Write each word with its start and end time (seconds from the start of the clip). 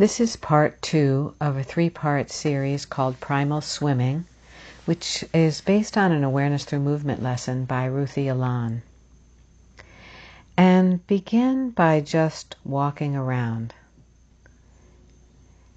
This 0.00 0.18
is 0.18 0.34
part 0.36 0.80
two 0.80 1.34
of 1.42 1.58
a 1.58 1.62
three 1.62 1.90
part 1.90 2.30
series 2.30 2.86
called 2.86 3.20
Primal 3.20 3.60
Swimming, 3.60 4.24
which 4.86 5.26
is 5.34 5.60
based 5.60 5.94
on 5.98 6.10
an 6.10 6.24
awareness 6.24 6.64
through 6.64 6.80
movement 6.80 7.22
lesson 7.22 7.66
by 7.66 7.84
Ruthy 7.84 8.26
Alon. 8.26 8.80
And 10.56 11.06
begin 11.06 11.68
by 11.72 12.00
just 12.00 12.56
walking 12.64 13.14
around 13.14 13.74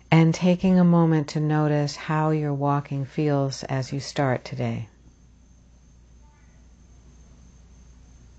and 0.10 0.34
taking 0.34 0.80
a 0.80 0.86
moment 0.86 1.28
to 1.32 1.42
notice 1.42 1.98
how 1.98 2.30
your 2.30 2.54
walking 2.54 3.04
feels 3.04 3.64
as 3.66 3.92
you 3.92 4.00
start 4.00 4.46
today. 4.46 4.88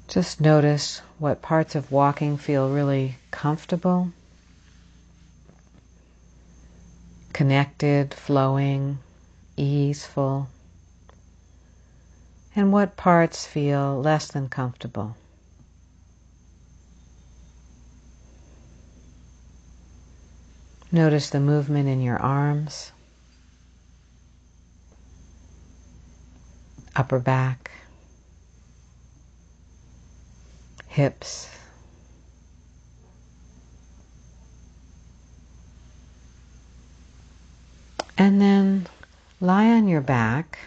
Just 0.08 0.40
notice 0.40 1.02
what 1.18 1.42
parts 1.42 1.74
of 1.74 1.92
walking 1.92 2.38
feel 2.38 2.70
really 2.70 3.18
comfortable 3.30 4.12
connected, 7.34 8.14
flowing, 8.14 8.98
easeful, 9.56 10.48
and 12.56 12.72
what 12.72 12.96
parts 12.96 13.44
feel 13.44 14.00
less 14.00 14.28
than 14.28 14.48
comfortable. 14.48 15.16
Notice 20.92 21.30
the 21.30 21.40
movement 21.40 21.88
in 21.88 22.00
your 22.00 22.18
arms, 22.18 22.92
upper 26.94 27.18
back, 27.18 27.72
hips, 30.86 31.48
And 38.16 38.40
then 38.40 38.86
lie 39.40 39.70
on 39.72 39.88
your 39.88 40.00
back 40.00 40.58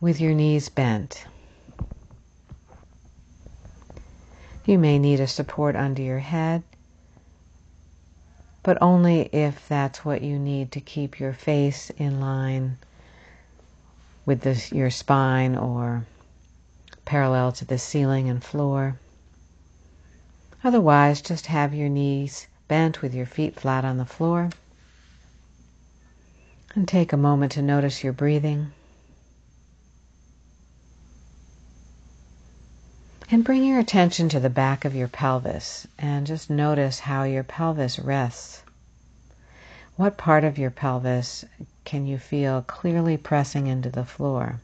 with 0.00 0.20
your 0.20 0.32
knees 0.32 0.68
bent. 0.68 1.24
You 4.64 4.78
may 4.78 4.98
need 4.98 5.20
a 5.20 5.26
support 5.26 5.76
under 5.76 6.02
your 6.02 6.18
head, 6.18 6.62
but 8.62 8.78
only 8.82 9.22
if 9.32 9.66
that's 9.68 10.04
what 10.04 10.22
you 10.22 10.38
need 10.38 10.72
to 10.72 10.80
keep 10.80 11.18
your 11.18 11.32
face 11.32 11.90
in 11.90 12.20
line 12.20 12.78
with 14.26 14.42
the, 14.42 14.76
your 14.76 14.90
spine 14.90 15.56
or 15.56 16.04
parallel 17.06 17.52
to 17.52 17.64
the 17.64 17.78
ceiling 17.78 18.28
and 18.28 18.44
floor. 18.44 18.98
Otherwise, 20.62 21.22
just 21.22 21.46
have 21.46 21.72
your 21.74 21.88
knees 21.88 22.46
bent 22.66 23.00
with 23.00 23.14
your 23.14 23.24
feet 23.26 23.58
flat 23.58 23.84
on 23.84 23.96
the 23.96 24.04
floor. 24.04 24.50
And 26.78 26.86
take 26.86 27.12
a 27.12 27.16
moment 27.16 27.50
to 27.52 27.60
notice 27.60 28.04
your 28.04 28.12
breathing. 28.12 28.70
And 33.32 33.42
bring 33.42 33.64
your 33.64 33.80
attention 33.80 34.28
to 34.28 34.38
the 34.38 34.48
back 34.48 34.84
of 34.84 34.94
your 34.94 35.08
pelvis 35.08 35.88
and 35.98 36.24
just 36.24 36.48
notice 36.48 37.00
how 37.00 37.24
your 37.24 37.42
pelvis 37.42 37.98
rests. 37.98 38.62
What 39.96 40.16
part 40.16 40.44
of 40.44 40.56
your 40.56 40.70
pelvis 40.70 41.44
can 41.84 42.06
you 42.06 42.16
feel 42.16 42.62
clearly 42.62 43.16
pressing 43.16 43.66
into 43.66 43.90
the 43.90 44.04
floor? 44.04 44.60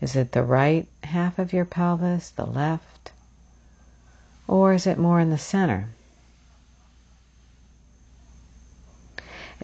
Is 0.00 0.16
it 0.16 0.32
the 0.32 0.42
right 0.42 0.88
half 1.04 1.38
of 1.38 1.52
your 1.52 1.66
pelvis, 1.66 2.30
the 2.30 2.46
left? 2.46 3.12
Or 4.46 4.72
is 4.72 4.86
it 4.86 4.96
more 4.98 5.20
in 5.20 5.28
the 5.28 5.36
center? 5.36 5.90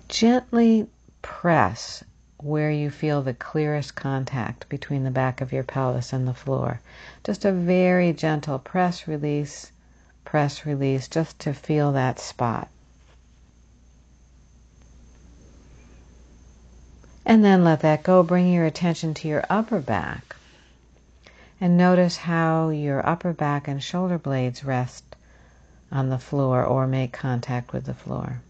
Gently 0.06 0.86
press 1.24 2.04
where 2.36 2.70
you 2.70 2.90
feel 2.90 3.22
the 3.22 3.32
clearest 3.32 3.94
contact 3.94 4.68
between 4.68 5.04
the 5.04 5.10
back 5.10 5.40
of 5.40 5.52
your 5.52 5.62
pelvis 5.62 6.12
and 6.12 6.28
the 6.28 6.34
floor. 6.34 6.80
Just 7.24 7.46
a 7.46 7.52
very 7.52 8.12
gentle 8.12 8.58
press 8.58 9.08
release, 9.08 9.72
press 10.26 10.66
release, 10.66 11.08
just 11.08 11.38
to 11.38 11.54
feel 11.54 11.92
that 11.92 12.20
spot. 12.20 12.68
And 17.24 17.42
then 17.42 17.64
let 17.64 17.80
that 17.80 18.02
go. 18.02 18.22
Bring 18.22 18.52
your 18.52 18.66
attention 18.66 19.14
to 19.14 19.28
your 19.28 19.46
upper 19.48 19.80
back. 19.80 20.36
And 21.58 21.78
notice 21.78 22.18
how 22.18 22.68
your 22.68 23.06
upper 23.08 23.32
back 23.32 23.66
and 23.66 23.82
shoulder 23.82 24.18
blades 24.18 24.62
rest 24.62 25.16
on 25.90 26.10
the 26.10 26.18
floor 26.18 26.62
or 26.62 26.86
make 26.86 27.14
contact 27.14 27.72
with 27.72 27.86
the 27.86 27.94
floor. 27.94 28.42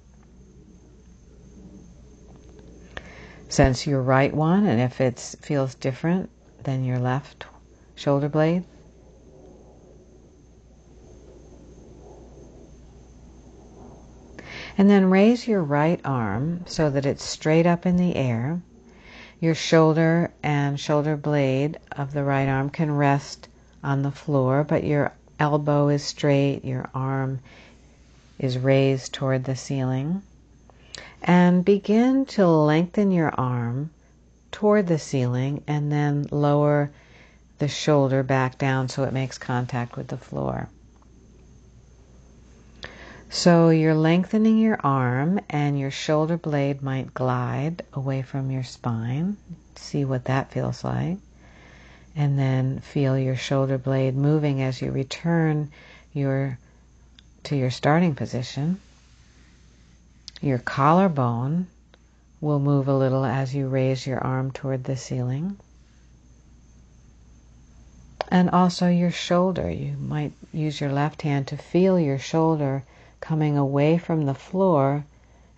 Sense 3.54 3.87
your 3.87 4.03
right 4.03 4.34
one 4.34 4.66
and 4.66 4.81
if 4.81 5.00
it 5.00 5.19
feels 5.41 5.76
different 5.76 6.28
than 6.65 6.84
your 6.84 6.98
left 6.98 7.47
shoulder 7.94 8.28
blade. 8.28 8.65
And 14.76 14.91
then 14.91 15.09
raise 15.09 15.47
your 15.47 15.62
right 15.62 16.00
arm 16.04 16.65
so 16.66 16.91
that 16.91 17.06
it's 17.06 17.22
straight 17.22 17.65
up 17.65 17.87
in 17.87 17.97
the 17.97 18.16
air. 18.16 18.60
Your 19.41 19.54
shoulder 19.54 20.32
and 20.42 20.81
shoulder 20.81 21.16
blade 21.16 21.78
of 21.92 22.12
the 22.12 22.25
right 22.25 22.48
arm 22.48 22.71
can 22.71 22.97
rest 22.97 23.47
on 23.84 24.03
the 24.03 24.10
floor, 24.10 24.65
but 24.65 24.82
your 24.82 25.12
elbow 25.38 25.88
is 25.88 26.03
straight, 26.03 26.65
your 26.65 26.91
arm 26.92 27.38
is 28.36 28.59
raised 28.59 29.12
toward 29.12 29.44
the 29.44 29.54
ceiling. 29.54 30.22
And 31.26 31.64
begin 31.64 32.26
to 32.26 32.46
lengthen 32.46 33.10
your 33.10 33.32
arm 33.34 33.90
toward 34.52 34.86
the 34.86 34.98
ceiling 34.98 35.64
and 35.66 35.90
then 35.90 36.26
lower 36.30 36.90
the 37.58 37.68
shoulder 37.68 38.22
back 38.22 38.58
down 38.58 38.88
so 38.88 39.04
it 39.04 39.12
makes 39.12 39.38
contact 39.38 39.96
with 39.96 40.08
the 40.08 40.18
floor. 40.18 40.68
So 43.30 43.70
you're 43.70 43.94
lengthening 43.94 44.58
your 44.58 44.78
arm 44.84 45.40
and 45.50 45.76
your 45.78 45.90
shoulder 45.90 46.36
blade 46.36 46.82
might 46.82 47.14
glide 47.14 47.82
away 47.92 48.22
from 48.22 48.50
your 48.50 48.62
spine. 48.62 49.36
See 49.74 50.04
what 50.04 50.26
that 50.26 50.52
feels 50.52 50.84
like. 50.84 51.18
And 52.14 52.38
then 52.38 52.78
feel 52.78 53.18
your 53.18 53.34
shoulder 53.34 53.76
blade 53.76 54.14
moving 54.14 54.62
as 54.62 54.80
you 54.80 54.92
return 54.92 55.72
your 56.12 56.58
to 57.44 57.56
your 57.56 57.70
starting 57.70 58.14
position. 58.14 58.80
Your 60.44 60.59
collarbone 60.59 61.69
will 62.38 62.59
move 62.59 62.87
a 62.87 62.94
little 62.94 63.25
as 63.25 63.55
you 63.55 63.66
raise 63.66 64.06
your 64.06 64.19
arm 64.19 64.50
toward 64.50 64.84
the 64.84 64.94
ceiling. 64.94 65.56
And 68.28 68.50
also 68.50 68.88
your 68.88 69.10
shoulder. 69.10 69.71
You 69.71 69.97
might 69.97 70.33
use 70.53 70.83
your 70.83 70.93
left 70.93 71.22
hand 71.22 71.47
to 71.47 71.56
feel 71.56 71.99
your 71.99 72.19
shoulder 72.19 72.84
coming 73.21 73.56
away 73.56 73.97
from 73.97 74.27
the 74.27 74.34
floor 74.34 75.06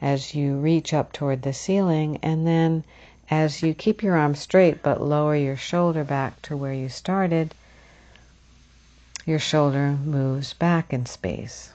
as 0.01 0.37
you 0.37 0.59
reach 0.59 0.95
up 0.95 1.13
toward 1.13 1.43
the 1.43 1.53
ceiling. 1.53 2.21
And 2.23 2.47
then 2.47 2.85
as 3.29 3.65
you 3.65 3.75
keep 3.75 4.05
your 4.05 4.17
arm 4.17 4.37
straight 4.37 4.85
but 4.85 5.03
lower 5.03 5.35
your 5.35 5.57
shoulder 5.57 6.05
back 6.05 6.41
to 6.43 6.57
where 6.57 6.73
you 6.73 6.89
started, 6.89 7.57
your 9.25 9.41
shoulder 9.41 9.99
moves 10.05 10.53
back 10.53 10.93
in 10.93 11.07
space. 11.07 11.73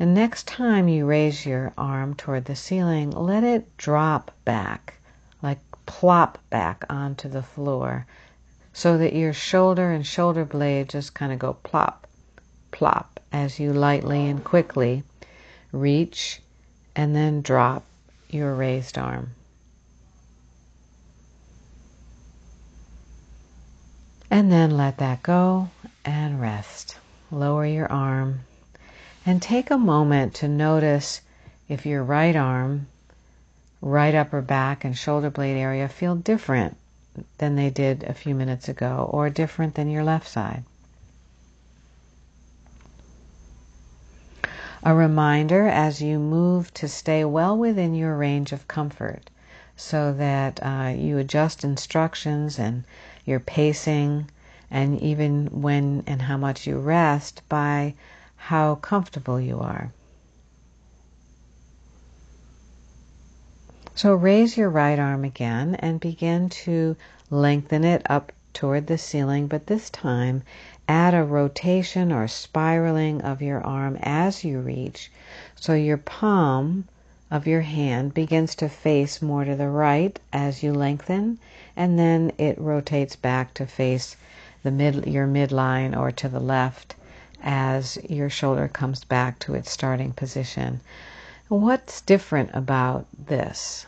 And 0.00 0.14
next 0.14 0.46
time 0.46 0.88
you 0.88 1.04
raise 1.04 1.44
your 1.44 1.74
arm 1.76 2.14
toward 2.14 2.46
the 2.46 2.56
ceiling, 2.56 3.10
let 3.10 3.44
it 3.44 3.76
drop 3.76 4.30
back, 4.46 4.94
like 5.42 5.58
plop 5.84 6.38
back 6.48 6.86
onto 6.88 7.28
the 7.28 7.42
floor, 7.42 8.06
so 8.72 8.96
that 8.96 9.12
your 9.12 9.34
shoulder 9.34 9.90
and 9.92 10.06
shoulder 10.06 10.46
blade 10.46 10.88
just 10.88 11.12
kind 11.12 11.34
of 11.34 11.38
go 11.38 11.52
plop, 11.52 12.06
plop 12.70 13.20
as 13.30 13.60
you 13.60 13.74
lightly 13.74 14.26
and 14.26 14.42
quickly 14.42 15.02
reach 15.70 16.40
and 16.96 17.14
then 17.14 17.42
drop 17.42 17.84
your 18.30 18.54
raised 18.54 18.96
arm. 18.96 19.32
And 24.30 24.50
then 24.50 24.78
let 24.78 24.96
that 24.96 25.22
go 25.22 25.68
and 26.06 26.40
rest. 26.40 26.96
Lower 27.30 27.66
your 27.66 27.92
arm 27.92 28.40
and 29.26 29.42
take 29.42 29.70
a 29.70 29.78
moment 29.78 30.34
to 30.34 30.48
notice 30.48 31.20
if 31.68 31.84
your 31.86 32.02
right 32.02 32.34
arm, 32.34 32.86
right 33.80 34.14
upper 34.14 34.40
back, 34.40 34.84
and 34.84 34.96
shoulder 34.96 35.30
blade 35.30 35.56
area 35.56 35.88
feel 35.88 36.14
different 36.16 36.76
than 37.38 37.56
they 37.56 37.70
did 37.70 38.02
a 38.04 38.14
few 38.14 38.34
minutes 38.34 38.68
ago 38.68 39.08
or 39.12 39.28
different 39.28 39.74
than 39.74 39.90
your 39.90 40.04
left 40.04 40.28
side. 40.28 40.64
A 44.82 44.94
reminder 44.94 45.66
as 45.68 46.00
you 46.00 46.18
move 46.18 46.72
to 46.74 46.88
stay 46.88 47.22
well 47.24 47.56
within 47.56 47.94
your 47.94 48.16
range 48.16 48.52
of 48.52 48.66
comfort 48.66 49.28
so 49.76 50.12
that 50.14 50.58
uh, 50.62 50.94
you 50.96 51.18
adjust 51.18 51.64
instructions 51.64 52.58
and 52.58 52.84
your 53.26 53.40
pacing 53.40 54.30
and 54.70 54.98
even 55.00 55.48
when 55.62 56.02
and 56.06 56.22
how 56.22 56.38
much 56.38 56.66
you 56.66 56.78
rest 56.78 57.42
by 57.48 57.94
how 58.44 58.74
comfortable 58.76 59.38
you 59.40 59.60
are. 59.60 59.92
So 63.94 64.14
raise 64.14 64.56
your 64.56 64.70
right 64.70 64.98
arm 64.98 65.24
again 65.24 65.74
and 65.74 66.00
begin 66.00 66.48
to 66.64 66.96
lengthen 67.28 67.84
it 67.84 68.02
up 68.08 68.32
toward 68.54 68.86
the 68.86 68.96
ceiling, 68.96 69.46
but 69.46 69.66
this 69.66 69.90
time 69.90 70.42
add 70.88 71.14
a 71.14 71.22
rotation 71.22 72.10
or 72.10 72.26
spiraling 72.26 73.20
of 73.20 73.42
your 73.42 73.60
arm 73.60 73.98
as 74.02 74.42
you 74.42 74.58
reach. 74.58 75.12
So 75.54 75.74
your 75.74 75.98
palm 75.98 76.88
of 77.30 77.46
your 77.46 77.60
hand 77.60 78.14
begins 78.14 78.54
to 78.56 78.68
face 78.70 79.20
more 79.20 79.44
to 79.44 79.54
the 79.54 79.68
right 79.68 80.18
as 80.32 80.62
you 80.62 80.72
lengthen, 80.72 81.38
and 81.76 81.98
then 81.98 82.32
it 82.38 82.58
rotates 82.58 83.16
back 83.16 83.52
to 83.54 83.66
face 83.66 84.16
the 84.62 84.70
mid, 84.70 85.06
your 85.06 85.26
midline 85.26 85.96
or 85.96 86.10
to 86.10 86.28
the 86.28 86.40
left 86.40 86.96
as 87.42 87.98
your 88.08 88.30
shoulder 88.30 88.68
comes 88.68 89.04
back 89.04 89.38
to 89.40 89.54
its 89.54 89.70
starting 89.70 90.12
position. 90.12 90.80
What's 91.48 92.00
different 92.00 92.50
about 92.54 93.06
this? 93.26 93.86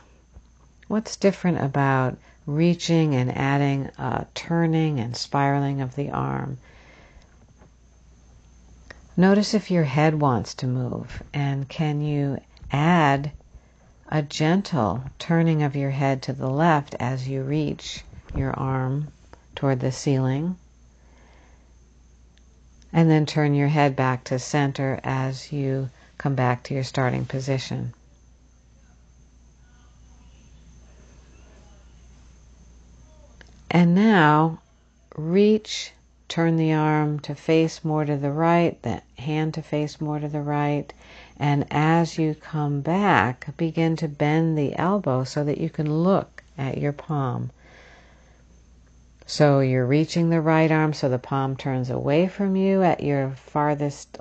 What's 0.89 1.17
different 1.17 1.61
about 1.63 2.19
reaching 2.47 3.15
and 3.15 3.37
adding 3.37 3.91
a 3.99 4.27
turning 4.35 4.99
and 4.99 5.17
spiraling 5.17 5.81
of 5.81 5.95
the 5.95 6.11
arm? 6.11 6.59
Notice 9.17 9.55
if 9.55 9.71
your 9.71 9.85
head 9.85 10.21
wants 10.21 10.55
to 10.55 10.67
move 10.67 11.23
and 11.33 11.69
can 11.69 12.01
you 12.01 12.39
add 12.71 13.33
a 14.09 14.23
gentle 14.23 15.03
turning 15.19 15.63
of 15.63 15.75
your 15.75 15.91
head 15.91 16.21
to 16.23 16.33
the 16.33 16.51
left 16.51 16.95
as 17.01 17.29
you 17.29 17.43
reach 17.43 18.05
your 18.35 18.53
arm 18.59 19.09
toward 19.55 19.81
the 19.81 19.91
ceiling. 19.93 20.57
And 22.93 23.11
then 23.11 23.27
turn 23.27 23.55
your 23.55 23.69
head 23.69 23.97
back 23.97 24.25
to 24.25 24.39
center 24.39 25.01
as 25.03 25.53
you 25.53 25.91
come 26.19 26.35
back 26.35 26.63
to 26.65 26.75
your 26.75 26.85
starting 26.85 27.25
position. 27.25 27.95
And 33.71 33.95
now 33.95 34.61
reach 35.17 35.93
Turn 36.33 36.57
the 36.57 36.73
arm 36.73 37.19
to 37.29 37.35
face 37.35 37.85
more 37.85 38.07
to 38.07 38.17
the 38.17 38.33
right, 38.33 38.81
the 38.81 39.03
hand 39.19 39.53
to 39.53 39.61
face 39.61 40.01
more 40.01 40.19
to 40.19 40.29
the 40.29 40.41
right. 40.41 40.91
And 41.39 41.67
as 41.71 42.17
you 42.17 42.35
come 42.35 42.81
back, 42.81 43.55
begin 43.59 43.97
to 43.97 44.09
bend 44.09 44.57
the 44.57 44.75
elbow 44.75 45.25
so 45.25 45.45
that 45.45 45.59
you 45.59 45.69
can 45.69 46.03
look 46.03 46.43
at 46.57 46.79
your 46.79 46.95
palm. 46.95 47.51
So 49.33 49.61
you're 49.61 49.87
reaching 49.87 50.29
the 50.29 50.43
right 50.43 50.71
arm 50.71 50.93
so 50.93 51.09
the 51.09 51.19
palm 51.19 51.57
turns 51.57 51.89
away 51.89 52.29
from 52.29 52.55
you 52.55 52.83
at 52.83 53.03
your 53.03 53.31
farthest 53.31 54.19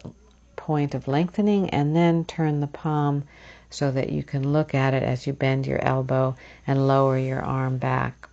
point 0.56 0.96
of 0.96 1.06
lengthening, 1.06 1.70
and 1.72 1.94
then 1.94 2.24
turn 2.24 2.62
the 2.62 2.68
palm 2.68 3.26
so 3.70 3.92
that 3.92 4.10
you 4.10 4.24
can 4.24 4.54
look 4.54 4.74
at 4.74 4.94
it 4.94 5.04
as 5.04 5.28
you 5.28 5.34
bend 5.34 5.68
your 5.68 5.84
elbow 5.84 6.38
and 6.66 6.88
lower 6.88 7.18
your 7.18 7.42
arm 7.42 7.78
back. 7.78 8.30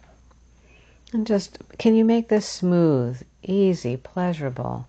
And 1.13 1.27
just, 1.27 1.59
can 1.79 1.97
you 1.97 2.05
make 2.05 2.29
this 2.29 2.47
smooth, 2.47 3.21
easy, 3.43 3.97
pleasurable? 3.97 4.87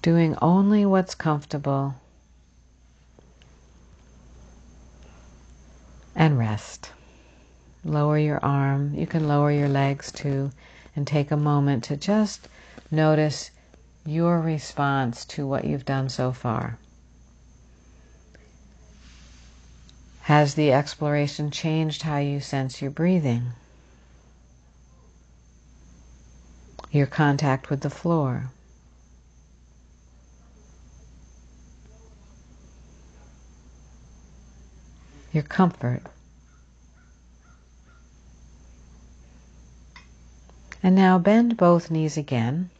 Doing 0.00 0.34
only 0.40 0.86
what's 0.86 1.14
comfortable. 1.14 1.96
And 6.14 6.38
rest. 6.38 6.92
Lower 7.86 8.18
your 8.18 8.44
arm. 8.44 8.94
You 8.96 9.06
can 9.06 9.28
lower 9.28 9.52
your 9.52 9.68
legs 9.68 10.10
too. 10.10 10.50
And 10.96 11.06
take 11.06 11.30
a 11.30 11.36
moment 11.36 11.84
to 11.84 11.96
just 11.96 12.48
notice 12.90 13.52
your 14.04 14.40
response 14.40 15.24
to 15.26 15.46
what 15.46 15.64
you've 15.64 15.84
done 15.84 16.08
so 16.08 16.32
far. 16.32 16.78
Has 20.22 20.54
the 20.54 20.72
exploration 20.72 21.52
changed 21.52 22.02
how 22.02 22.18
you 22.18 22.40
sense 22.40 22.82
your 22.82 22.90
breathing? 22.90 23.52
Your 26.90 27.06
contact 27.06 27.70
with 27.70 27.82
the 27.82 27.90
floor? 27.90 28.50
Your 35.32 35.44
comfort? 35.44 36.02
And 40.86 40.94
now 40.94 41.18
bend 41.18 41.56
both 41.56 41.90
knees 41.90 42.16
again. 42.16 42.70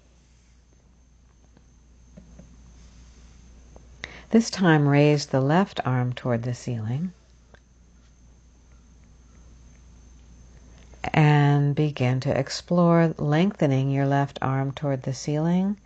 This 4.31 4.49
time 4.49 4.87
raise 4.87 5.27
the 5.27 5.41
left 5.41 5.81
arm 5.85 6.13
toward 6.13 6.45
the 6.45 6.55
ceiling. 6.55 7.11
and 11.13 11.75
begin 11.75 12.21
to 12.21 12.39
explore 12.39 13.13
lengthening 13.19 13.91
your 13.91 14.07
left 14.07 14.39
arm 14.41 14.71
toward 14.71 15.03
the 15.03 15.15
ceiling 15.15 15.77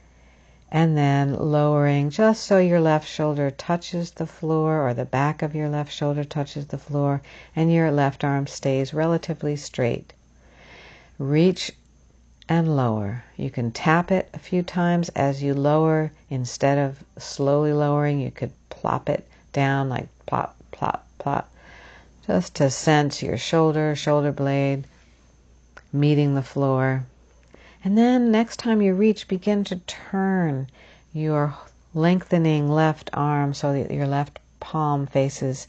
and 0.71 0.99
then 0.99 1.33
lowering 1.35 2.11
just 2.11 2.43
so 2.43 2.59
your 2.59 2.83
left 2.83 3.09
shoulder 3.09 3.51
touches 3.51 4.11
the 4.11 4.27
floor 4.27 4.87
or 4.87 4.93
the 4.93 5.07
back 5.07 5.41
of 5.41 5.55
your 5.55 5.71
left 5.71 5.91
shoulder 5.91 6.25
touches 6.25 6.67
the 6.67 6.77
floor 6.77 7.23
and 7.57 7.73
your 7.73 7.91
left 7.91 8.25
arm 8.25 8.47
stays 8.47 8.93
relatively 8.93 9.57
straight. 9.57 10.13
Reach 11.19 11.71
and 12.51 12.77
lower. 12.77 13.23
You 13.37 13.49
can 13.49 13.71
tap 13.71 14.11
it 14.11 14.29
a 14.35 14.39
few 14.41 14.65
times 14.65 15.09
as 15.11 15.41
you 15.41 15.55
lower. 15.55 16.11
Instead 16.29 16.79
of 16.79 17.05
slowly 17.17 17.73
lowering, 17.73 18.19
you 18.19 18.33
could 18.33 18.51
plop 18.69 19.09
it 19.09 19.25
down 19.53 19.89
like 19.89 20.09
plop, 20.27 20.57
plop, 20.73 21.07
plop, 21.19 21.49
just 22.27 22.57
to 22.57 22.69
sense 22.69 23.23
your 23.23 23.39
shoulder, 23.39 23.95
shoulder 23.95 24.33
blade, 24.33 24.83
meeting 25.93 26.35
the 26.35 26.43
floor. 26.43 27.05
And 27.85 27.97
then 27.97 28.33
next 28.33 28.57
time 28.57 28.83
you 28.83 28.95
reach, 28.95 29.29
begin 29.29 29.63
to 29.65 29.77
turn 29.87 30.67
your 31.13 31.55
lengthening 31.95 32.69
left 32.69 33.11
arm 33.13 33.55
so 33.55 33.73
that 33.73 33.93
your 33.93 34.09
left 34.09 34.41
palm 34.59 35.07
faces 35.07 35.69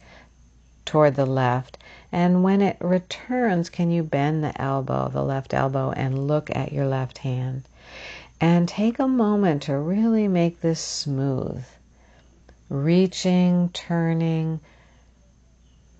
toward 0.85 1.15
the 1.15 1.25
left. 1.25 1.77
And 2.11 2.43
when 2.43 2.61
it 2.61 2.77
returns, 2.79 3.69
can 3.69 3.91
you 3.91 4.03
bend 4.03 4.43
the 4.43 4.59
elbow, 4.61 5.09
the 5.09 5.23
left 5.23 5.53
elbow, 5.53 5.91
and 5.91 6.27
look 6.27 6.49
at 6.55 6.73
your 6.73 6.87
left 6.87 7.19
hand? 7.19 7.63
And 8.39 8.67
take 8.67 8.99
a 8.99 9.07
moment 9.07 9.63
to 9.63 9.77
really 9.77 10.27
make 10.27 10.61
this 10.61 10.79
smooth. 10.79 11.63
Reaching, 12.69 13.69
turning, 13.69 14.59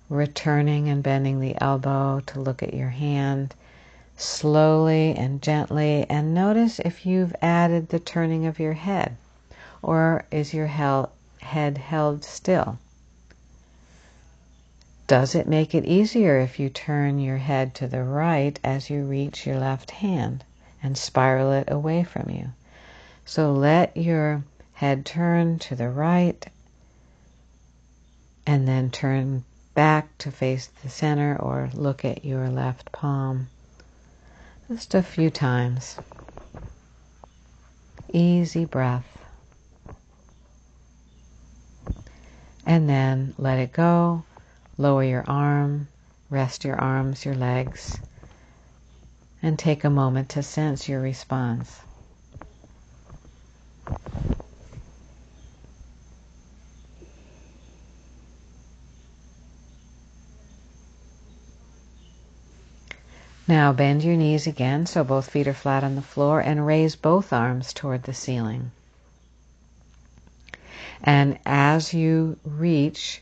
returning 0.08 0.88
and 0.88 1.02
bending 1.02 1.40
the 1.40 1.54
elbow 1.60 2.20
to 2.26 2.40
look 2.40 2.62
at 2.62 2.74
your 2.74 2.90
hand 2.90 3.54
slowly 4.16 5.14
and 5.16 5.42
gently, 5.42 6.06
and 6.08 6.34
notice 6.34 6.78
if 6.78 7.06
you've 7.06 7.34
added 7.40 7.88
the 7.88 7.98
turning 7.98 8.46
of 8.46 8.60
your 8.60 8.74
head, 8.74 9.16
or 9.82 10.24
is 10.30 10.54
your 10.54 10.66
head 11.40 11.78
held 11.78 12.22
still? 12.22 12.78
Does 15.12 15.34
it 15.34 15.46
make 15.46 15.74
it 15.74 15.84
easier 15.84 16.40
if 16.40 16.58
you 16.58 16.70
turn 16.70 17.18
your 17.18 17.36
head 17.36 17.74
to 17.74 17.86
the 17.86 18.02
right 18.02 18.58
as 18.64 18.88
you 18.88 19.04
reach 19.04 19.46
your 19.46 19.58
left 19.58 19.90
hand 19.90 20.42
and 20.82 20.96
spiral 20.96 21.52
it 21.52 21.70
away 21.70 22.02
from 22.02 22.30
you? 22.30 22.54
So 23.26 23.52
let 23.52 23.94
your 23.94 24.42
head 24.72 25.04
turn 25.04 25.58
to 25.58 25.74
the 25.76 25.90
right 25.90 26.46
and 28.46 28.66
then 28.66 28.88
turn 28.88 29.44
back 29.74 30.16
to 30.16 30.30
face 30.30 30.70
the 30.82 30.88
center 30.88 31.36
or 31.36 31.68
look 31.74 32.06
at 32.06 32.24
your 32.24 32.48
left 32.48 32.90
palm. 32.90 33.48
Just 34.66 34.94
a 34.94 35.02
few 35.02 35.28
times. 35.28 35.98
Easy 38.14 38.64
breath. 38.64 39.18
And 42.64 42.88
then 42.88 43.34
let 43.36 43.58
it 43.58 43.74
go. 43.74 44.24
Lower 44.78 45.04
your 45.04 45.24
arm, 45.28 45.88
rest 46.30 46.64
your 46.64 46.80
arms, 46.80 47.24
your 47.24 47.34
legs, 47.34 48.00
and 49.42 49.58
take 49.58 49.84
a 49.84 49.90
moment 49.90 50.30
to 50.30 50.42
sense 50.42 50.88
your 50.88 51.00
response. 51.00 51.80
Now 63.46 63.72
bend 63.72 64.02
your 64.02 64.16
knees 64.16 64.46
again 64.46 64.86
so 64.86 65.04
both 65.04 65.28
feet 65.28 65.46
are 65.48 65.52
flat 65.52 65.84
on 65.84 65.96
the 65.96 66.02
floor 66.02 66.40
and 66.40 66.66
raise 66.66 66.96
both 66.96 67.32
arms 67.32 67.72
toward 67.74 68.04
the 68.04 68.14
ceiling. 68.14 68.70
And 71.02 71.38
as 71.44 71.92
you 71.92 72.38
reach 72.44 73.20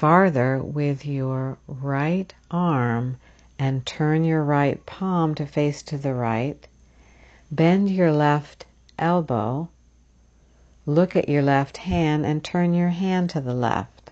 farther 0.00 0.62
with 0.62 1.04
your 1.04 1.58
right 1.66 2.32
arm 2.50 3.18
and 3.58 3.84
turn 3.84 4.24
your 4.24 4.42
right 4.42 4.86
palm 4.86 5.34
to 5.34 5.44
face 5.44 5.82
to 5.82 5.98
the 5.98 6.14
right, 6.14 6.66
bend 7.50 7.90
your 7.90 8.10
left 8.10 8.64
elbow, 8.98 9.68
look 10.86 11.14
at 11.14 11.28
your 11.28 11.42
left 11.42 11.76
hand 11.76 12.24
and 12.24 12.42
turn 12.42 12.72
your 12.72 12.88
hand 12.88 13.28
to 13.28 13.42
the 13.42 13.52
left. 13.52 14.10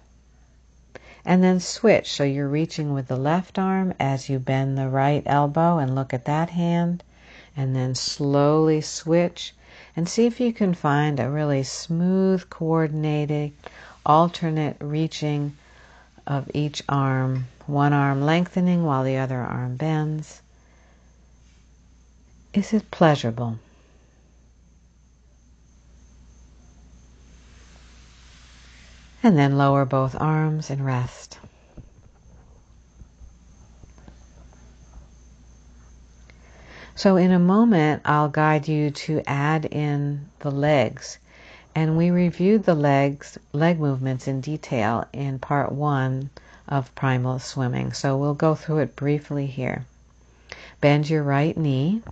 And 1.24 1.42
then 1.42 1.58
switch. 1.58 2.12
So 2.12 2.22
you're 2.22 2.48
reaching 2.48 2.92
with 2.92 3.08
the 3.08 3.16
left 3.16 3.58
arm 3.58 3.94
as 3.98 4.28
you 4.28 4.38
bend 4.38 4.76
the 4.76 4.90
right 4.90 5.22
elbow 5.24 5.78
and 5.78 5.94
look 5.94 6.12
at 6.12 6.26
that 6.26 6.50
hand. 6.50 7.02
And 7.56 7.74
then 7.74 7.94
slowly 7.94 8.82
switch 8.82 9.54
and 9.96 10.06
see 10.06 10.26
if 10.26 10.38
you 10.38 10.52
can 10.52 10.74
find 10.74 11.18
a 11.18 11.30
really 11.30 11.62
smooth, 11.62 12.50
coordinated, 12.50 13.52
alternate 14.04 14.76
reaching 14.80 15.56
of 16.28 16.50
each 16.52 16.82
arm. 16.88 17.46
One 17.66 17.94
arm 17.94 18.20
lengthening 18.20 18.84
while 18.84 19.02
the 19.02 19.16
other 19.16 19.40
arm 19.40 19.76
bends. 19.76 20.42
Is 22.52 22.72
it 22.72 22.90
pleasurable? 22.90 23.58
And 29.22 29.36
then 29.36 29.58
lower 29.58 29.84
both 29.84 30.14
arms 30.20 30.70
and 30.70 30.84
rest. 30.84 31.38
So, 36.94 37.16
in 37.16 37.30
a 37.30 37.38
moment, 37.38 38.02
I'll 38.04 38.28
guide 38.28 38.68
you 38.68 38.90
to 38.90 39.22
add 39.26 39.64
in 39.66 40.28
the 40.40 40.50
legs. 40.50 41.18
And 41.80 41.96
we 41.96 42.10
reviewed 42.10 42.64
the 42.64 42.74
legs, 42.74 43.38
leg 43.52 43.78
movements 43.78 44.26
in 44.26 44.40
detail 44.40 45.04
in 45.12 45.38
part 45.38 45.70
one 45.70 46.30
of 46.66 46.92
primal 46.96 47.38
swimming. 47.38 47.92
So, 47.92 48.16
we'll 48.16 48.34
go 48.34 48.56
through 48.56 48.78
it 48.78 48.96
briefly 48.96 49.46
here. 49.46 49.84
Bend 50.80 51.08
your 51.08 51.22
right 51.22 51.56
knee 51.56 52.02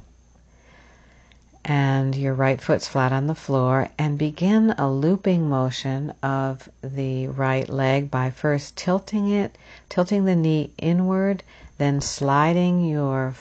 and 1.64 2.14
your 2.14 2.32
right 2.32 2.60
foot's 2.60 2.86
flat 2.86 3.10
on 3.10 3.26
the 3.26 3.34
floor 3.34 3.88
and 3.98 4.16
begin 4.16 4.70
a 4.78 4.88
looping 4.88 5.48
motion 5.48 6.12
of 6.22 6.68
the 6.80 7.26
right 7.26 7.68
leg 7.68 8.08
by 8.08 8.30
first 8.30 8.76
tilting 8.76 9.28
it, 9.30 9.58
tilting 9.88 10.26
the 10.26 10.36
knee 10.36 10.70
inward, 10.78 11.42
then 11.78 12.00
sliding 12.00 12.84
your 12.84 13.34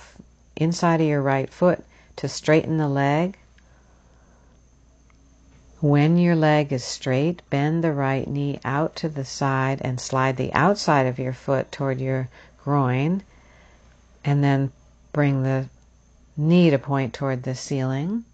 inside 0.56 1.02
of 1.02 1.08
your 1.08 1.22
right 1.22 1.54
foot 1.54 1.86
to 2.16 2.28
straighten 2.28 2.78
the 2.78 2.90
leg. 2.90 3.38
When 5.88 6.18
your 6.18 6.36
leg 6.36 6.74
is 6.74 6.84
straight, 6.84 7.44
bend 7.52 7.84
the 7.84 7.94
right 7.94 8.28
knee 8.28 8.60
out 8.66 8.96
to 8.96 9.08
the 9.08 9.24
side 9.24 9.82
and 9.84 10.02
slide 10.02 10.36
the 10.36 10.52
outside 10.52 11.06
of 11.06 11.20
your 11.20 11.32
foot 11.32 11.72
toward 11.72 12.02
your 12.02 12.28
groin, 12.64 13.22
and 14.24 14.44
then 14.44 14.72
bring 15.14 15.44
the 15.44 15.70
knee 16.36 16.72
to 16.72 16.80
point 16.80 17.14
toward 17.14 17.44
the 17.44 17.54
ceiling 17.54 18.26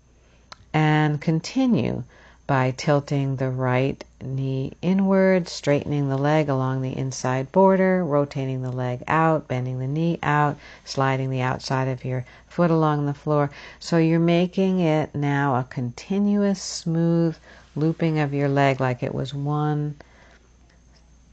and 0.73 1.19
continue 1.19 2.03
by 2.47 2.71
tilting 2.71 3.35
the 3.35 3.49
right 3.49 4.01
knee 4.23 4.73
inward, 4.81 5.47
straightening 5.47 6.09
the 6.09 6.17
leg 6.17 6.49
along 6.49 6.81
the 6.81 6.97
inside 6.97 7.51
border, 7.51 8.03
rotating 8.03 8.61
the 8.61 8.71
leg 8.71 9.03
out, 9.07 9.47
bending 9.47 9.79
the 9.79 9.87
knee 9.87 10.19
out, 10.23 10.57
sliding 10.85 11.29
the 11.29 11.41
outside 11.41 11.87
of 11.87 12.05
your 12.05 12.25
foot 12.47 12.71
along 12.71 13.05
the 13.05 13.13
floor. 13.13 13.49
So 13.79 13.97
you're 13.97 14.19
making 14.19 14.79
it 14.79 15.15
now 15.15 15.55
a 15.55 15.63
continuous, 15.63 16.61
smooth 16.61 17.35
looping 17.75 18.19
of 18.19 18.33
your 18.33 18.49
leg 18.49 18.79
like 18.79 19.03
it 19.03 19.15
was 19.15 19.33
one 19.33 19.95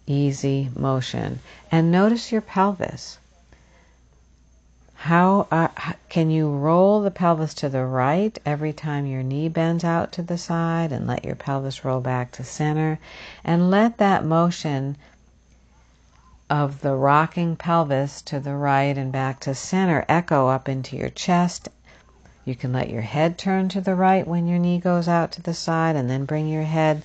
easy 0.06 0.70
motion. 0.74 1.40
And 1.70 1.92
notice 1.92 2.32
your 2.32 2.40
pelvis. 2.40 3.18
How 5.02 5.46
uh, 5.52 5.68
can 6.08 6.28
you 6.28 6.50
roll 6.50 7.00
the 7.00 7.12
pelvis 7.12 7.54
to 7.54 7.68
the 7.68 7.84
right 7.86 8.36
every 8.44 8.72
time 8.72 9.06
your 9.06 9.22
knee 9.22 9.48
bends 9.48 9.84
out 9.84 10.10
to 10.12 10.22
the 10.22 10.36
side 10.36 10.90
and 10.90 11.06
let 11.06 11.24
your 11.24 11.36
pelvis 11.36 11.84
roll 11.84 12.00
back 12.00 12.32
to 12.32 12.42
center 12.42 12.98
and 13.44 13.70
let 13.70 13.98
that 13.98 14.24
motion 14.24 14.96
of 16.50 16.80
the 16.80 16.96
rocking 16.96 17.54
pelvis 17.54 18.20
to 18.22 18.40
the 18.40 18.56
right 18.56 18.98
and 18.98 19.12
back 19.12 19.38
to 19.40 19.54
center 19.54 20.04
echo 20.08 20.48
up 20.48 20.68
into 20.68 20.96
your 20.96 21.10
chest. 21.10 21.68
You 22.44 22.56
can 22.56 22.72
let 22.72 22.90
your 22.90 23.02
head 23.02 23.38
turn 23.38 23.68
to 23.68 23.80
the 23.80 23.94
right 23.94 24.26
when 24.26 24.48
your 24.48 24.58
knee 24.58 24.80
goes 24.80 25.06
out 25.06 25.30
to 25.32 25.40
the 25.40 25.54
side 25.54 25.94
and 25.94 26.10
then 26.10 26.24
bring 26.24 26.48
your 26.48 26.64
head 26.64 27.04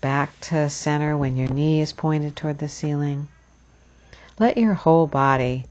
back 0.00 0.38
to 0.42 0.70
center 0.70 1.16
when 1.16 1.36
your 1.36 1.48
knee 1.48 1.80
is 1.80 1.92
pointed 1.92 2.36
toward 2.36 2.58
the 2.58 2.68
ceiling. 2.68 3.26
Let 4.38 4.56
your 4.56 4.74
whole 4.74 5.08
body 5.08 5.64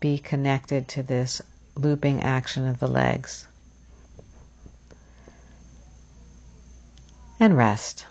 be 0.00 0.18
connected 0.18 0.88
to 0.88 1.02
this 1.02 1.40
looping 1.76 2.22
action 2.22 2.66
of 2.66 2.78
the 2.78 2.88
legs. 2.88 3.46
And 7.40 7.56
rest. 7.56 8.06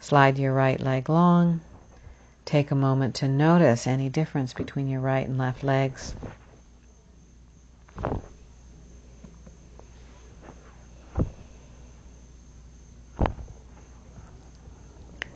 Slide 0.00 0.38
your 0.38 0.54
right 0.54 0.80
leg 0.80 1.08
long. 1.08 1.60
Take 2.44 2.70
a 2.70 2.74
moment 2.74 3.16
to 3.16 3.28
notice 3.28 3.86
any 3.86 4.08
difference 4.08 4.54
between 4.54 4.88
your 4.88 5.00
right 5.00 5.26
and 5.26 5.36
left 5.36 5.62
legs. 5.62 6.14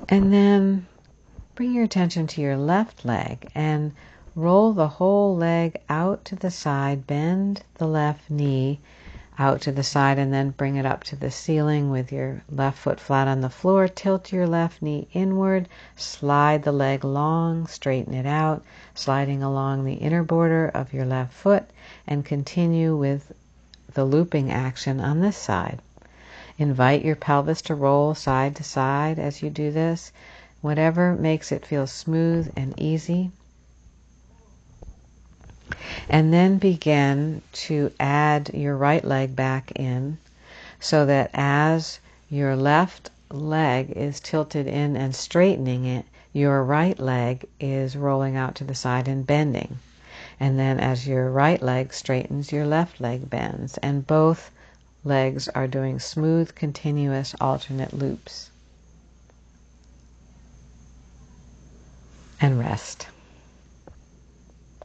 And 0.09 0.33
then 0.33 0.87
bring 1.55 1.73
your 1.73 1.85
attention 1.85 2.27
to 2.29 2.41
your 2.41 2.57
left 2.57 3.05
leg 3.05 3.51
and 3.55 3.93
Roll 4.35 4.73
the 4.73 4.89
whole 4.89 5.37
leg 5.37 5.77
out 5.91 6.25
to 6.25 6.35
the 6.37 6.51
side, 6.51 7.07
bend 7.07 7.62
the 7.75 7.87
left 7.87 8.31
knee 8.31 8.81
out 9.39 9.61
to 9.61 9.73
the 9.73 9.83
side, 9.83 10.19
and 10.19 10.33
then 10.33 10.53
bring 10.53 10.77
it 10.77 10.87
up 10.87 11.05
to 11.05 11.17
the 11.17 11.31
ceiling 11.31 11.91
with 11.91 12.11
your 12.11 12.43
left 12.51 12.79
foot 12.79 12.99
flat 12.99 13.29
on 13.29 13.43
the 13.43 13.51
floor. 13.51 13.89
Tilt 13.89 14.33
your 14.33 14.47
left 14.47 14.81
knee 14.81 15.07
inward, 15.12 15.69
slide 15.97 16.62
the 16.62 16.73
leg 16.73 17.05
long, 17.05 17.67
straighten 17.67 18.15
it 18.15 18.25
out, 18.25 18.62
sliding 18.95 19.43
along 19.43 19.85
the 19.85 19.97
inner 19.97 20.23
border 20.23 20.67
of 20.67 20.95
your 20.95 21.05
left 21.05 21.35
foot, 21.35 21.69
and 22.07 22.25
continue 22.25 22.97
with 22.97 23.33
the 23.93 24.07
looping 24.07 24.51
action 24.51 24.99
on 24.99 25.21
this 25.21 25.37
side. 25.37 25.79
Invite 26.57 27.05
your 27.05 27.17
pelvis 27.17 27.61
to 27.61 27.75
roll 27.75 28.15
side 28.15 28.57
to 28.57 28.65
side 28.65 29.19
as 29.19 29.43
you 29.43 29.51
do 29.51 29.71
this, 29.71 30.11
whatever 30.62 31.15
makes 31.15 31.53
it 31.53 31.67
feel 31.67 31.87
smooth 31.87 32.51
and 32.57 32.73
easy 32.81 33.31
and 36.09 36.33
then 36.33 36.59
begin 36.59 37.43
to 37.52 37.93
add 37.99 38.50
your 38.55 38.76
right 38.76 39.05
leg 39.05 39.35
back 39.37 39.73
in 39.76 40.19
so 40.81 41.07
that 41.07 41.31
as 41.35 42.00
your 42.29 42.57
left 42.57 43.11
leg 43.31 43.91
is 43.91 44.21
tilted 44.21 44.67
in 44.67 44.97
and 44.97 45.14
straightening 45.14 45.85
it, 45.85 46.05
your 46.33 46.62
right 46.64 46.99
leg 46.99 47.45
is 47.61 47.97
rolling 47.97 48.37
out 48.37 48.55
to 48.57 48.64
the 48.64 48.75
side 48.75 49.07
and 49.07 49.26
bending. 49.26 49.79
And 50.41 50.59
then 50.59 50.81
as 50.81 51.07
your 51.07 51.31
right 51.31 51.62
leg 51.62 51.93
straightens, 51.93 52.50
your 52.50 52.67
left 52.67 53.00
leg 53.00 53.29
bends. 53.29 53.79
And 53.79 54.07
both 54.07 54.50
legs 55.05 55.49
are 55.49 55.67
doing 55.67 55.99
smooth, 55.99 56.55
continuous, 56.55 57.35
alternate 57.41 57.93
loops. 57.93 58.50
And 62.41 62.59
rest. 62.59 63.07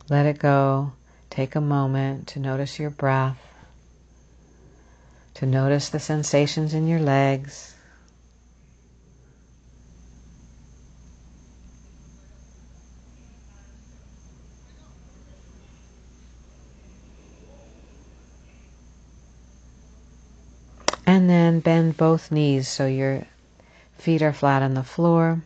Let 0.09 0.25
it 0.25 0.39
go. 0.39 0.93
Take 1.29 1.55
a 1.55 1.61
moment 1.61 2.27
to 2.29 2.39
notice 2.39 2.79
your 2.79 2.89
breath, 2.89 3.37
to 5.33 5.45
notice 5.45 5.89
the 5.89 5.99
sensations 5.99 6.73
in 6.73 6.87
your 6.87 7.01
legs. 7.01 7.75
And 21.05 21.29
then 21.29 21.59
bend 21.59 21.97
both 21.97 22.31
knees 22.31 22.67
so 22.67 22.85
your 22.85 23.23
feet 23.97 24.21
are 24.21 24.33
flat 24.33 24.61
on 24.61 24.73
the 24.73 24.83
floor. 24.83 25.41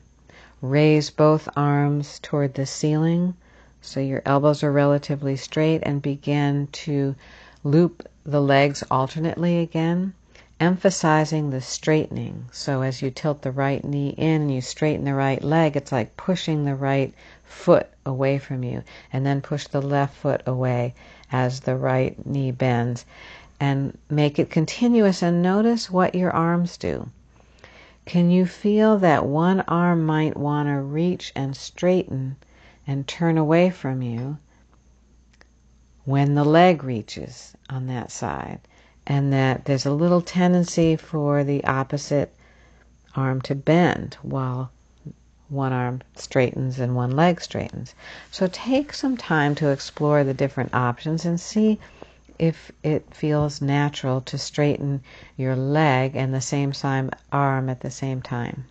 Raise 0.61 1.09
both 1.09 1.49
arms 1.55 2.19
toward 2.19 2.53
the 2.53 2.65
ceiling 2.67 3.35
so 3.83 3.99
your 3.99 4.21
elbows 4.25 4.61
are 4.63 4.71
relatively 4.71 5.35
straight 5.35 5.81
and 5.83 6.03
begin 6.03 6.67
to 6.71 7.15
loop 7.63 8.07
the 8.23 8.39
legs 8.39 8.83
alternately 8.91 9.57
again, 9.57 10.13
emphasizing 10.59 11.49
the 11.49 11.61
straightening. 11.61 12.45
So 12.51 12.83
as 12.83 13.01
you 13.01 13.09
tilt 13.09 13.41
the 13.41 13.51
right 13.51 13.83
knee 13.83 14.09
in 14.09 14.43
and 14.43 14.53
you 14.53 14.61
straighten 14.61 15.05
the 15.05 15.15
right 15.15 15.43
leg, 15.43 15.75
it's 15.75 15.91
like 15.91 16.15
pushing 16.15 16.63
the 16.63 16.75
right 16.75 17.11
foot 17.43 17.89
away 18.05 18.37
from 18.37 18.63
you 18.63 18.83
and 19.11 19.25
then 19.25 19.41
push 19.41 19.65
the 19.65 19.81
left 19.81 20.15
foot 20.15 20.43
away 20.45 20.93
as 21.31 21.61
the 21.61 21.75
right 21.75 22.23
knee 22.23 22.51
bends 22.51 23.03
and 23.59 23.97
make 24.09 24.37
it 24.37 24.51
continuous 24.51 25.23
and 25.23 25.41
notice 25.41 25.89
what 25.89 26.13
your 26.13 26.31
arms 26.31 26.77
do. 26.77 27.09
Can 28.05 28.29
you 28.29 28.45
feel 28.45 28.99
that 28.99 29.25
one 29.25 29.61
arm 29.61 30.05
might 30.05 30.37
want 30.37 30.67
to 30.69 30.79
reach 30.81 31.31
and 31.35 31.55
straighten 31.55 32.35
and 32.87 33.07
turn 33.07 33.37
away 33.37 33.69
from 33.69 34.01
you 34.01 34.37
when 36.03 36.33
the 36.35 36.43
leg 36.43 36.83
reaches 36.83 37.53
on 37.69 37.85
that 37.87 38.09
side, 38.11 38.59
and 39.05 39.31
that 39.31 39.65
there's 39.65 39.85
a 39.85 39.93
little 39.93 40.21
tendency 40.21 40.95
for 40.95 41.43
the 41.43 41.63
opposite 41.65 42.33
arm 43.15 43.39
to 43.41 43.53
bend 43.53 44.15
while 44.23 44.71
one 45.49 45.73
arm 45.73 46.01
straightens 46.15 46.79
and 46.79 46.95
one 46.95 47.11
leg 47.11 47.39
straightens. 47.41 47.93
So 48.31 48.47
take 48.47 48.93
some 48.93 49.17
time 49.17 49.53
to 49.55 49.69
explore 49.69 50.23
the 50.23 50.33
different 50.33 50.73
options 50.73 51.25
and 51.25 51.39
see 51.39 51.79
if 52.39 52.71
it 52.81 53.13
feels 53.13 53.61
natural 53.61 54.21
to 54.21 54.37
straighten 54.37 55.03
your 55.37 55.55
leg 55.55 56.15
and 56.15 56.33
the 56.33 56.41
same 56.41 56.71
arm 57.31 57.69
at 57.69 57.81
the 57.81 57.91
same 57.91 58.21
time. 58.21 58.65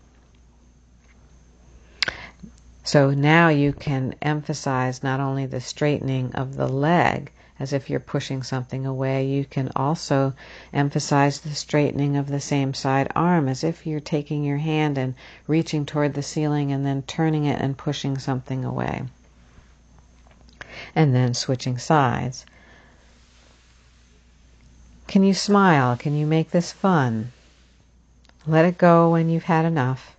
So 2.83 3.11
now 3.11 3.49
you 3.49 3.73
can 3.73 4.15
emphasize 4.23 5.03
not 5.03 5.21
only 5.21 5.47
the 5.47 5.61
straightening 5.61 6.35
of 6.35 6.57
the 6.57 6.67
leg, 6.67 7.31
as 7.61 7.75
if 7.75 7.91
you're 7.91 8.01
pushing 8.01 8.43
something 8.43 8.87
away, 8.87 9.27
you 9.27 9.45
can 9.45 9.71
also 9.77 10.33
emphasize 10.73 11.41
the 11.41 11.55
straightening 11.55 12.17
of 12.17 12.29
the 12.29 12.41
same 12.41 12.73
side 12.73 13.13
arm, 13.15 13.49
as 13.49 13.63
if 13.63 13.87
you're 13.87 14.01
taking 14.01 14.43
your 14.45 14.57
hand 14.57 14.97
and 14.97 15.15
reaching 15.47 15.85
toward 15.85 16.15
the 16.15 16.23
ceiling 16.23 16.73
and 16.73 16.87
then 16.87 17.03
turning 17.03 17.45
it 17.45 17.61
and 17.61 17.77
pushing 17.77 18.17
something 18.17 18.65
away. 18.65 19.03
And 20.95 21.15
then 21.15 21.35
switching 21.35 21.77
sides. 21.77 22.47
Can 25.07 25.23
you 25.23 25.35
smile? 25.35 25.97
Can 25.99 26.17
you 26.17 26.27
make 26.27 26.53
this 26.53 26.73
fun? 26.73 27.31
Let 28.47 28.65
it 28.65 28.79
go 28.79 29.11
when 29.11 29.29
you've 29.29 29.45
had 29.45 29.67
enough. 29.67 30.17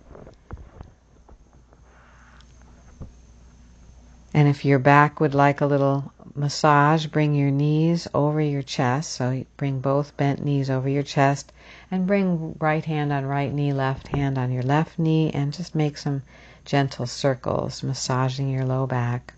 And 4.34 4.48
if 4.48 4.64
your 4.64 4.78
back 4.78 5.20
would 5.20 5.34
like 5.34 5.60
a 5.60 5.66
little 5.66 6.12
massage, 6.34 7.06
bring 7.06 7.34
your 7.34 7.50
knees 7.50 8.08
over 8.14 8.40
your 8.40 8.62
chest. 8.62 9.12
So 9.12 9.44
bring 9.58 9.80
both 9.80 10.16
bent 10.16 10.42
knees 10.42 10.70
over 10.70 10.88
your 10.88 11.02
chest 11.02 11.52
and 11.90 12.06
bring 12.06 12.56
right 12.58 12.84
hand 12.84 13.12
on 13.12 13.26
right 13.26 13.52
knee, 13.52 13.74
left 13.74 14.08
hand 14.08 14.38
on 14.38 14.50
your 14.50 14.62
left 14.62 14.98
knee, 14.98 15.30
and 15.32 15.52
just 15.52 15.74
make 15.74 15.98
some 15.98 16.22
gentle 16.64 17.06
circles, 17.06 17.82
massaging 17.82 18.48
your 18.48 18.64
low 18.64 18.86
back. 18.86 19.34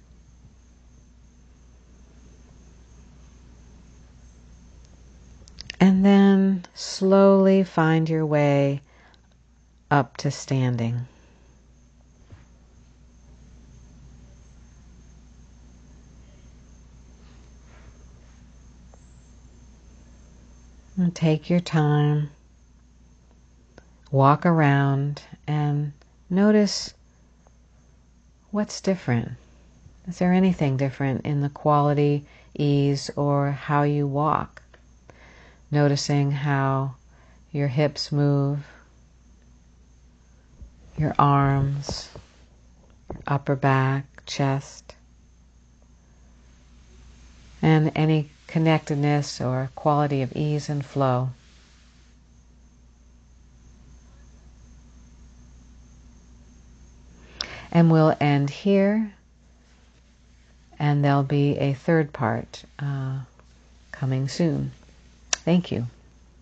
And 5.81 6.05
then 6.05 6.67
slowly 6.73 7.65
find 7.65 8.09
your 8.09 8.25
way 8.25 8.81
up 9.91 10.17
to 10.19 10.31
standing. 10.31 11.09
And 20.97 21.13
take 21.13 21.51
your 21.51 21.59
time, 21.61 22.31
walk 24.13 24.47
around, 24.47 25.23
and 25.45 25.93
notice 26.31 26.95
what's 28.53 28.81
different. 28.81 29.33
Is 30.07 30.19
there 30.19 30.33
anything 30.33 30.77
different 30.77 31.27
in 31.27 31.41
the 31.41 31.49
quality, 31.49 32.25
ease, 32.55 33.11
or 33.17 33.51
how 33.51 33.83
you 33.83 34.07
walk? 34.07 34.63
Noticing 35.69 36.31
how 36.31 36.95
your 37.51 37.69
hips 37.69 38.13
move, 38.13 38.65
your 40.97 41.15
arms, 41.19 42.09
your 43.13 43.23
upper 43.27 43.57
back, 43.57 44.05
chest, 44.27 44.95
and 47.61 47.91
any 47.97 48.31
connectedness 48.47 49.41
or 49.41 49.71
quality 49.75 50.23
of 50.23 50.35
ease 50.37 50.69
and 50.69 50.85
flow. 50.85 51.31
And 57.73 57.91
we'll 57.91 58.17
end 58.21 58.51
here, 58.51 59.13
and 60.79 61.05
there'll 61.05 61.25
be 61.25 61.59
a 61.59 61.75
third 61.75 62.13
part 62.13 62.63
uh, 62.79 63.21
coming 63.91 64.29
soon. 64.29 64.71
Thank 65.33 65.73
you. 65.73 65.87